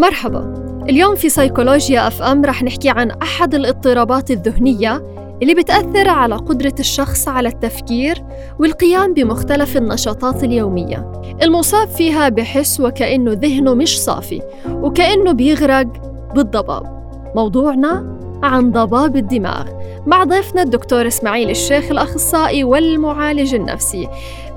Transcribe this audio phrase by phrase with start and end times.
[0.00, 0.54] مرحبا.
[0.88, 5.02] اليوم في سيكولوجيا أف أم رح نحكي عن أحد الاضطرابات الذهنية
[5.42, 8.22] اللي بتأثر على قدرة الشخص على التفكير
[8.58, 11.12] والقيام بمختلف النشاطات اليومية.
[11.42, 15.86] المصاب فيها بحس وكأنه ذهنه مش صافي وكأنه بيغرق
[16.34, 17.02] بالضباب.
[17.34, 19.68] موضوعنا عن ضباب الدماغ
[20.06, 24.08] مع ضيفنا الدكتور إسماعيل الشيخ الأخصائي والمعالج النفسي.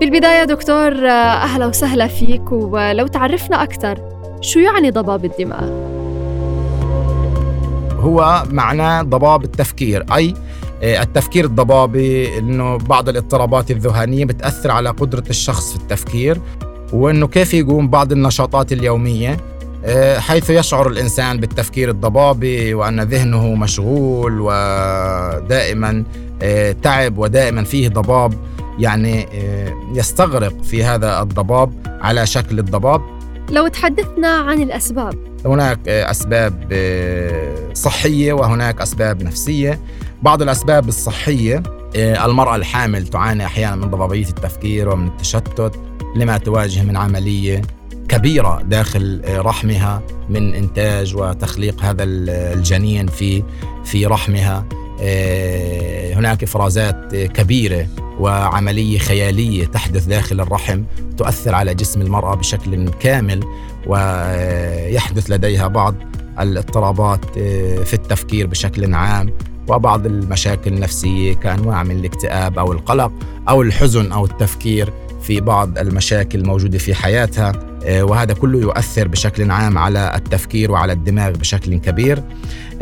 [0.00, 4.11] بالبداية دكتور أهلا وسهلا فيك ولو تعرفنا أكثر
[4.42, 5.70] شو يعني ضباب الدماغ؟
[8.00, 10.34] هو معناه ضباب التفكير أي
[10.82, 16.40] آه، التفكير الضبابي إنه بعض الاضطرابات الذهانيه بتأثر على قدرة الشخص في التفكير
[16.92, 19.36] وإنه كيف يقوم بعض النشاطات اليومية
[19.84, 26.04] آه، حيث يشعر الإنسان بالتفكير الضبابي وأن ذهنه مشغول ودائما
[26.42, 28.34] آه، تعب ودائما فيه ضباب
[28.78, 29.26] يعني
[29.94, 33.21] يستغرق في هذا الضباب على شكل الضباب.
[33.50, 35.14] لو تحدثنا عن الأسباب.
[35.46, 36.68] هناك أسباب
[37.74, 39.80] صحية وهناك أسباب نفسية.
[40.22, 41.62] بعض الأسباب الصحية
[41.96, 45.72] المرأة الحامل تعاني أحيانا من ضبابيه التفكير ومن التشتت
[46.16, 47.62] لما تواجه من عملية
[48.08, 53.42] كبيرة داخل رحمها من إنتاج وتخليق هذا الجنين في
[53.84, 54.64] في رحمها.
[56.16, 57.86] هناك إفرازات كبيرة
[58.18, 60.82] وعملية خيالية تحدث داخل الرحم
[61.22, 63.44] تؤثر على جسم المرأة بشكل كامل
[63.86, 65.94] ويحدث لديها بعض
[66.40, 69.32] الاضطرابات آه، في التفكير بشكل عام
[69.68, 73.12] وبعض المشاكل النفسية كأنواع من الاكتئاب أو القلق
[73.48, 77.52] أو الحزن أو التفكير في بعض المشاكل الموجودة في حياتها.
[77.84, 82.22] آه، وهذا كله يؤثر بشكل عام على التفكير وعلى الدماغ بشكل كبير.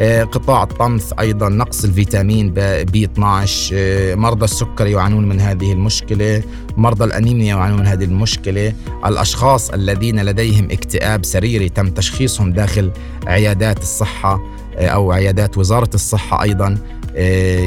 [0.00, 2.50] آه، قطاع الطمث أيضا نقص الفيتامين
[2.84, 6.42] بي 12 آه، مرضى السكر يعانون من هذه المشكلة.
[6.76, 8.72] مرضى الأنيميا يعانون من هذه المشكلة.
[9.06, 12.90] الأشخاص الذين لديهم اكتئاب سريري تم تشخيصهم داخل
[13.26, 14.40] عيادات الصحة
[14.78, 16.78] أو عيادات وزارة الصحة أيضا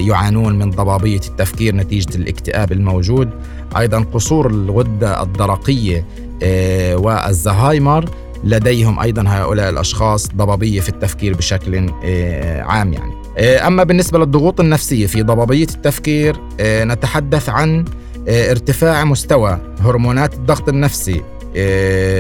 [0.08, 3.30] يعانون من ضبابية التفكير نتيجة الاكتئاب الموجود.
[3.78, 6.06] أيضا قصور الغدة الدرقية
[6.44, 8.10] آه، والزهايمر.
[8.44, 13.14] لديهم أيضا هؤلاء الأشخاص ضبابية في التفكير بشكل آه، عام يعني.
[13.38, 17.86] آه، أما بالنسبة للضغوط النفسية في ضبابية التفكير نتحدث عن
[18.28, 21.22] ارتفاع مستوى هرمونات الضغط النفسي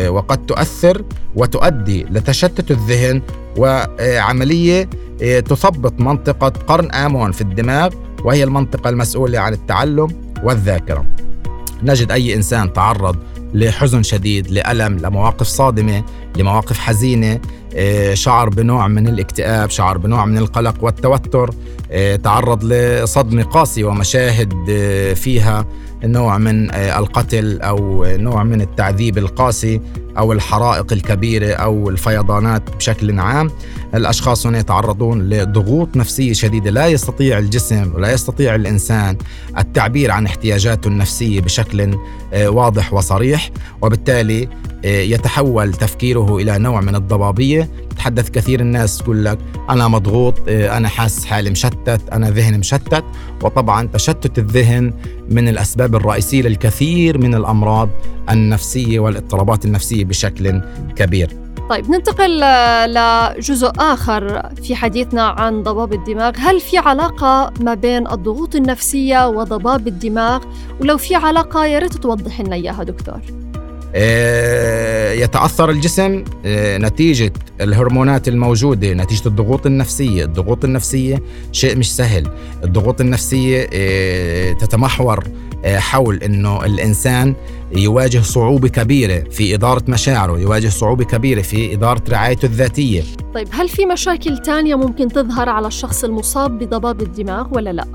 [0.10, 1.04] وقد تؤثر
[1.36, 3.22] وتؤدي لتشتت الذهن
[3.58, 7.94] وعملية تثبط منطقة قرن آمون في الدماغ
[8.24, 10.08] وهي المنطقة المسؤولة عن التعلم
[10.44, 11.06] والذاكرة.
[11.84, 13.16] نجد أي إنسان تعرض
[13.54, 16.04] لحزن شديد لألم لمواقف صادمة
[16.38, 17.40] لمواقف حزينة آه،
[18.14, 21.50] شعر بنوع من الاكتئاب شعر بنوع من القلق والتوتر
[21.92, 25.66] آه، تعرض لصدمة قاسية ومشاهد آه، فيها
[26.04, 29.82] نوع من القتل أو نوع من التعذيب القاسي
[30.18, 33.52] أو الحرائق الكبيرة أو الفيضانات بشكل عام.
[33.96, 39.18] الأشخاص هنا يتعرضون لضغوط نفسية شديدة لا يستطيع الجسم ولا يستطيع الإنسان
[39.58, 41.98] التعبير عن احتياجاته النفسية بشكل
[42.34, 43.50] واضح وصريح.
[43.82, 44.50] وبالتالي
[44.84, 47.70] يتحول تفكيره إلى نوع من الضبابية.
[47.98, 49.38] تحدث كثير الناس تقول لك
[49.70, 53.04] أنا مضغوط آه، أنا حاسس حالي مشتت أنا ذهني مشتت.
[53.44, 54.94] وطبعا تشتت الذهن
[55.30, 57.90] من الأسباب الرئيسية للكثير من الأمراض
[58.30, 60.62] النفسية والاضطرابات النفسية بشكل
[60.96, 61.30] كبير.
[61.70, 62.40] طيب ننتقل
[62.90, 66.32] لجزء آخر في حديثنا عن ضباب الدماغ.
[66.38, 70.44] هل في علاقة ما بين الضغوط النفسية وضباب الدماغ؟
[70.82, 73.16] ولو في علاقة يا ريت توضح لنا إياها دكتور.
[73.16, 73.43] آه،
[75.14, 80.24] يتأثر الجسم آه، نتيجة الهرمونات الموجودة نتيجة الضغوط النفسية.
[80.26, 82.28] الضغوط النفسية شيء مش سهل.
[82.64, 85.24] الضغوط النفسية آه، تتمحور
[85.66, 87.36] حول إنه الإنسان
[87.76, 93.04] يواجه صعوبة كبيرة في إدارة مشاعره يواجه صعوبة كبيرة في إدارة رعايته الذاتية.
[93.34, 97.86] طيب هل في مشاكل تانية ممكن تظهر على الشخص المصاب بضباب الدماغ ولا لا؟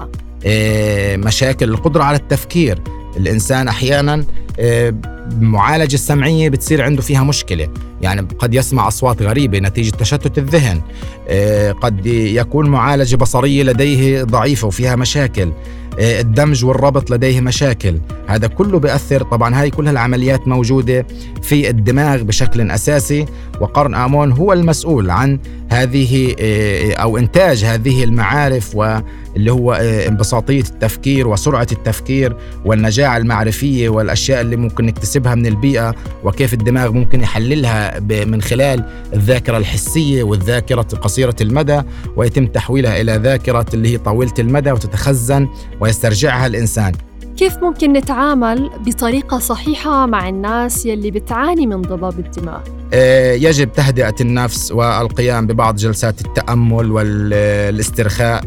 [1.17, 2.83] مشاكل القدرة على التفكير.
[3.17, 4.25] الإنسان أحيانا
[4.59, 7.69] المعالجة السمعية بتصير عنده فيها مشكلة.
[8.03, 10.81] يعني قد يسمع أصوات غريبة نتيجة تشتت الذهن.
[11.29, 15.43] آه، قد يكون معالجة بصرية لديه ضعيفة وفيها مشاكل.
[15.43, 15.53] آه،
[15.99, 17.99] الدمج والربط لديه مشاكل.
[18.27, 21.06] هذا كله بيأثر طبعا هاي كلها العمليات موجودة
[21.43, 23.27] في الدماغ بشكل أساسي
[23.61, 25.39] وقرن آمون هو المسؤول عن
[25.71, 34.41] هذه آه، أو إنتاج هذه المعارف واللي هو انبساطية التفكير وسرعة التفكير والنجاعة المعرفية والأشياء
[34.41, 35.94] اللي ممكن نكتسبها من البيئة
[36.25, 38.85] وكيف الدماغ ممكن يحللها من خلال
[39.15, 41.83] الذاكرة الحسية والذاكرة قصيرة المدى
[42.17, 45.49] ويتم تحويلها إلى ذاكرة اللي هي طويلة المدى وتتخزن
[45.88, 46.93] ويسترجعها الإنسان
[47.37, 52.61] كيف ممكن نتعامل بطريقة صحيحة مع الناس يلي بتعاني من ضباب الدماغ؟
[52.93, 58.44] آه، يجب تهدئة النفس والقيام ببعض جلسات التأمل والاسترخاء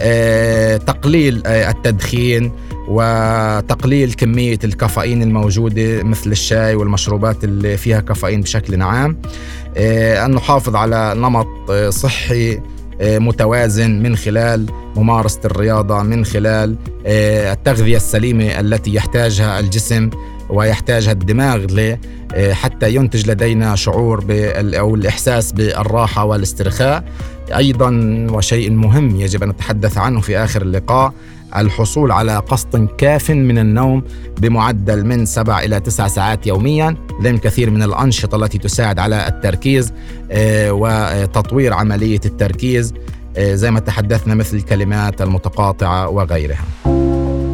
[0.00, 2.52] آه، تقليل آه، التدخين
[2.88, 9.22] وتقليل كمية الكافيين الموجودة مثل الشاي والمشروبات اللي فيها كافيين بشكل عام
[9.76, 12.60] أن نحافظ على نمط صحي
[13.02, 14.66] متوازن من خلال
[14.96, 16.76] ممارسة الرياضة من خلال
[17.06, 20.10] التغذية السليمة التي يحتاجها الجسم
[20.50, 21.66] ويحتاجها الدماغ
[22.52, 27.04] حتى ينتج لدينا شعور أو الإحساس بالراحة والاسترخاء.
[27.56, 27.90] أيضا
[28.30, 31.12] وشيء مهم يجب أن نتحدث عنه في آخر اللقاء
[31.56, 34.02] الحصول على قسط كاف من النوم
[34.40, 39.92] بمعدل من سبع إلى تسع ساعات يوميا ضمن كثير من الأنشطة التي تساعد على التركيز
[40.30, 42.94] آه، وتطوير عملية التركيز
[43.36, 46.99] آه، زي ما تحدثنا مثل الكلمات المتقاطعة وغيرها.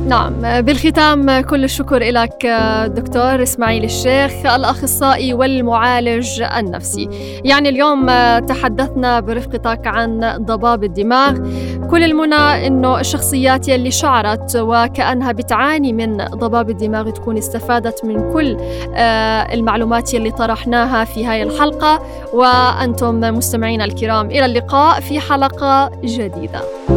[0.06, 0.60] نعم.
[0.60, 2.46] بالختام كل الشكر لك
[2.86, 7.08] دكتور إسماعيل الشيخ الأخصائي والمعالج النفسي.
[7.44, 8.06] يعني اليوم
[8.38, 11.38] تحدثنا برفقتك عن ضباب الدماغ.
[11.90, 18.56] كل المنى إنه الشخصيات يلي شعرت وكأنها بتعاني من ضباب الدماغ تكون استفادت من كل
[18.94, 22.02] آه، المعلومات يلي طرحناها في هاي الحلقة.
[22.32, 26.95] وأنتم مستمعينا الكرام إلى اللقاء في حلقة جديدة.